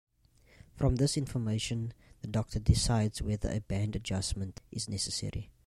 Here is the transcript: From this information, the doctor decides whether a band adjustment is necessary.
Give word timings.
From 0.73 0.95
this 0.95 1.15
information, 1.15 1.93
the 2.21 2.27
doctor 2.27 2.57
decides 2.57 3.21
whether 3.21 3.51
a 3.51 3.59
band 3.59 3.95
adjustment 3.95 4.59
is 4.71 4.89
necessary. 4.89 5.51